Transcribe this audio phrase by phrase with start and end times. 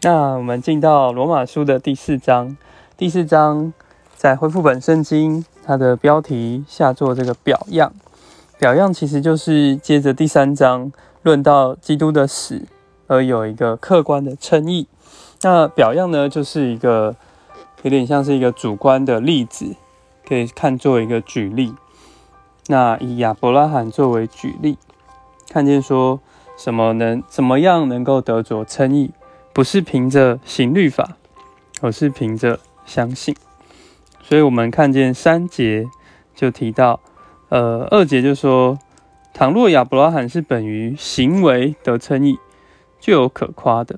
[0.00, 2.56] 那我们进到罗马书的第四章，
[2.96, 3.72] 第四章
[4.14, 7.92] 在恢复本圣经，它的标题下作这个表样。
[8.60, 10.92] 表样其实就是接着第三章
[11.22, 12.62] 论到基督的死，
[13.08, 14.86] 而有一个客观的称义。
[15.42, 17.16] 那表样呢，就是一个
[17.82, 19.74] 有点像是一个主观的例子，
[20.24, 21.74] 可以看作一个举例。
[22.68, 24.78] 那以亚伯拉罕作为举例，
[25.50, 26.20] 看见说
[26.56, 29.10] 什么能怎么样能够得着称义，
[29.58, 31.16] 不是凭着行律法，
[31.80, 33.34] 而是凭着相信。
[34.22, 35.84] 所以我们看见三节
[36.32, 37.00] 就提到。
[37.48, 38.78] 呃，二节就说，
[39.34, 42.38] 倘若亚伯拉罕是本于行为得称义，
[43.00, 43.96] 就有可夸的；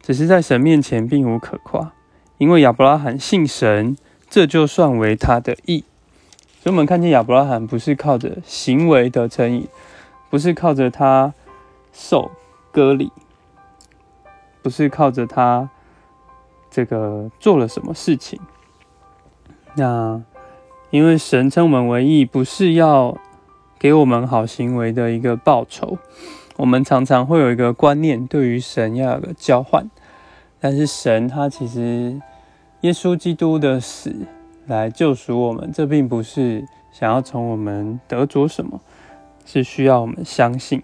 [0.00, 1.92] 只是在神面前并无可夸，
[2.38, 3.94] 因为亚伯拉罕信神，
[4.30, 5.84] 这就算为他的义。
[6.62, 9.68] 所以，我们看见亚伯拉罕不是靠着行为得称义，
[10.30, 11.34] 不是靠着他
[11.92, 12.30] 受
[12.72, 13.12] 割礼，
[14.68, 15.70] 不是靠着他
[16.70, 18.38] 这个做了什么事情。
[19.74, 20.22] 那。
[20.90, 23.18] 因为神称我们为义，不是要
[23.78, 25.98] 给我们好行为的一个报酬。
[26.56, 29.90] 我们常常会有一个观念，对于神要有个交换。
[30.58, 32.18] 但是神他其实
[32.80, 34.26] 耶稣基督的死
[34.66, 38.80] 来救赎我们，这并不是想要从我们得着什么，
[39.44, 40.82] 是需要我们相信。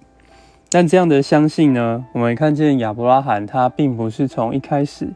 [0.74, 5.12] 但这样的相信呢，我们看见亚伯拉罕他并不是从一开始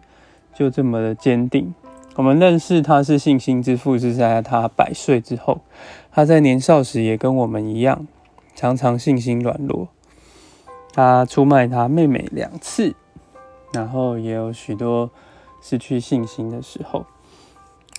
[0.55, 1.75] 就这么的坚定。
[2.15, 5.61] 我们认识他是信心之父，是在他百岁之后。
[6.13, 8.07] 他在年少时也跟我们一样，
[8.55, 9.89] 常常信心软弱。
[10.93, 12.95] 他出卖他妹妹两次，
[13.73, 15.11] 然后也有许多
[15.61, 17.05] 失去信心的时候。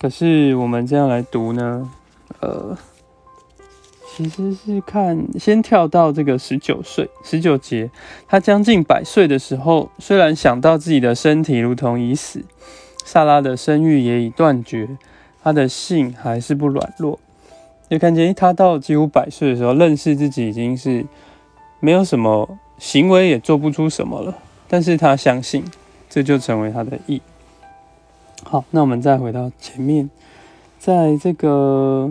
[0.00, 1.90] 可是我们这样来读呢？
[2.40, 2.74] 呃，
[4.16, 7.90] 其实是看先跳到这个十九岁十九节，
[8.28, 12.42] 他将近百岁的时候，虽然想到自己的身体如同已死。
[13.02, 14.86] 萨拉的生育也已断绝，
[15.42, 17.18] 他的性还是不软弱。
[17.88, 21.04] 就看见他到几乎百岁的时候，认识自己已经是
[21.80, 24.36] 没有什么行为，也做不出什么了。
[24.68, 25.64] 但是他相信，
[26.08, 27.20] 这就成为他的意。
[28.44, 30.08] 好，那我们再回到前面，
[30.78, 32.08] 在这个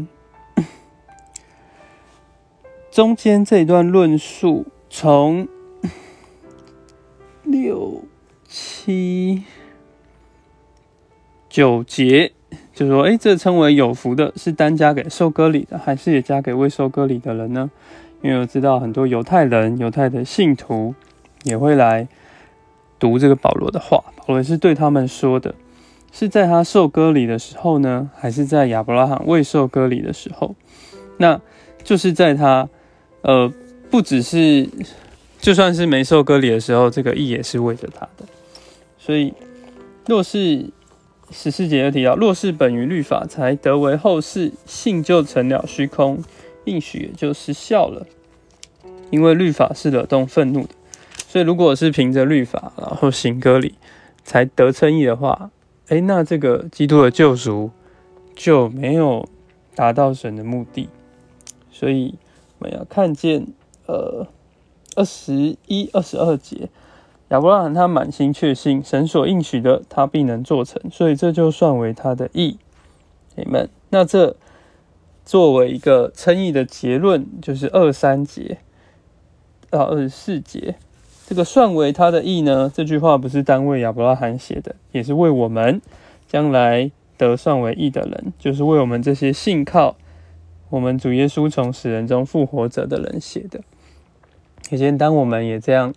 [2.91, 5.47] 中间这一段论述，从
[7.43, 8.03] 六
[8.47, 9.43] 七。
[11.49, 12.31] 九节
[12.75, 17.71] 就说：“哎，这称为有福的，是单加给受割礼的，还是也加给未受割礼的人呢？
[18.21, 20.93] 因为我知道很多犹太人、犹太的信徒
[21.43, 22.07] 也会来
[22.99, 24.03] 读这个保罗的话。
[24.17, 25.55] 保罗是对他们说的：
[26.11, 30.55] 是在他受割礼的时候呢，还是在亚伯拉罕未受割礼的时候？
[31.17, 31.41] 那
[31.83, 32.69] 就是在他
[33.21, 33.51] 呃，
[33.89, 34.67] 不只是
[35.39, 38.25] 就算是没受割礼的时候，这个义也是为着他的。
[38.97, 39.33] 所以，
[40.07, 40.65] 若是……
[41.31, 46.23] 十四节又提到，若是本于律法，才得为后世，信就成了虚空，
[46.65, 48.07] 应许也就失效了。
[49.11, 50.69] 因为律法是惹动愤怒的，
[51.27, 53.75] 所以如果是凭着律法，然后行割礼
[54.23, 55.51] 才得称义的话，
[55.89, 57.69] 哎，那这个基督的救赎
[58.33, 59.29] 就没有
[59.75, 60.89] 达到神的目的。
[61.71, 62.15] 所以
[62.59, 63.47] 我们要看见，
[63.87, 64.27] 呃，
[64.95, 66.69] 二十一、二十二节。
[67.29, 72.57] 亚伯拉罕他满心确信神所应许的，他必能做成，所以这就算为他的义。
[73.35, 74.35] 你们，那这
[75.23, 78.57] 作为一个称义的结论，就是二三节
[79.69, 80.75] 到二十四节，
[81.27, 82.69] 这个算为他的义呢？
[82.73, 85.79] 这句话不是单为亚伯拉罕写的，也是为我们
[86.27, 89.95] 将来得算为义的人，就是为我们这些信靠
[90.69, 93.61] 我们主耶稣从死人中复活者的人写的。
[94.71, 95.93] 以前当我们也这样。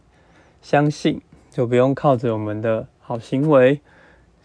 [0.62, 3.80] 相信就不用靠着我们的好行为，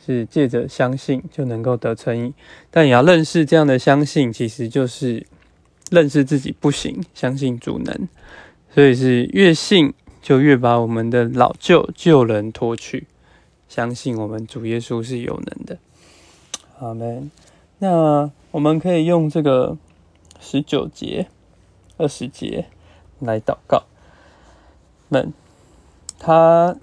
[0.03, 2.33] 是借着相信就能够得成。
[2.71, 5.27] 但也要认识这样的相信，其实就是
[5.91, 8.09] 认识自己不行，相信主能。
[8.73, 13.05] 所以是越信就越把我们的老旧旧人脱去，
[13.69, 15.77] 相信我们主耶稣是有能的。
[16.79, 17.29] 阿门。
[17.77, 19.77] 那我们可以用这个
[20.39, 21.27] 十九节、
[21.97, 22.65] 二十节
[23.19, 23.83] 来祷告。
[25.09, 25.33] 们。
[26.19, 26.75] 他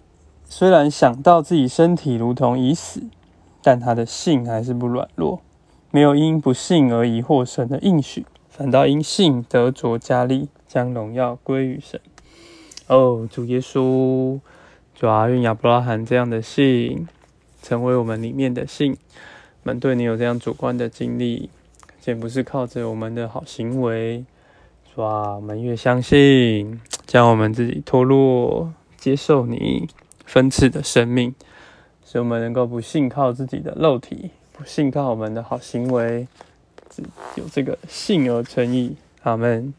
[0.45, 3.03] 虽然想到自己身体如同已死，
[3.61, 5.41] 但他的信还是不软弱，
[5.91, 12.01] 没有因不信而疑惑神的应许，反倒因信得着加力，将荣耀归于神。
[12.87, 14.39] 哦，主耶稣，
[14.95, 17.09] 主啊，愿亚伯拉罕这样的信
[17.61, 18.97] 成为我们里面的信。
[19.65, 21.51] 们对你有这样主观的经历，
[22.05, 24.23] 先不是靠着我们的好行为。
[24.91, 28.71] 是吧，我们越相信，将我们自己脱落。
[28.99, 29.89] 接受你
[30.27, 31.35] 分赐的生命，
[32.05, 36.29] 使我们能够不信靠自己的肉体，不信靠我们的好行为，
[36.91, 37.03] 只
[37.37, 38.97] 有这个信而成义。
[39.23, 39.73] 阿门。